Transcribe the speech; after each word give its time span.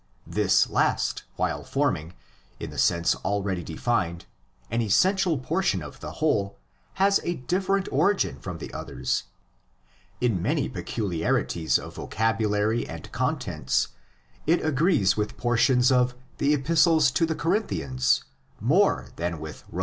This 0.25 0.67
last, 0.67 1.25
while 1.35 1.63
forming, 1.63 2.13
in 2.59 2.71
the 2.71 2.79
sense 2.79 3.13
already 3.17 3.61
defined, 3.63 4.25
an 4.71 4.81
essential 4.81 5.37
portion 5.37 5.83
of 5.83 5.99
the 5.99 6.13
whole, 6.13 6.57
has 6.93 7.19
a 7.23 7.35
different 7.35 7.87
origin 7.91 8.39
from 8.39 8.57
the 8.57 8.73
others. 8.73 9.25
In 10.19 10.41
many 10.41 10.67
peculiarities 10.67 11.77
of 11.77 11.97
vocabulary 11.97 12.87
and 12.89 13.11
contents 13.11 13.89
it 14.47 14.65
agrees 14.65 15.17
with 15.17 15.37
portions 15.37 15.91
of 15.91 16.15
the 16.39 16.51
Epistles 16.55 17.11
to 17.11 17.27
the 17.27 17.35
Corinthians 17.35 18.23
more 18.59 19.09
than 19.17 19.39
with 19.39 19.63
Rom. 19.69 19.79